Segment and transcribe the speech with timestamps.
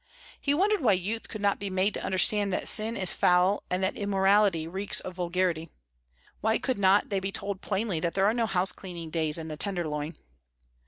[0.41, 3.83] He wondered why youth could not be made to understand that sin is foul and
[3.83, 5.69] that immorality reeks of vulgarity.
[6.39, 9.57] Why could not they be told plainly that there are no housecleaning days in the
[9.57, 10.15] tenderloin?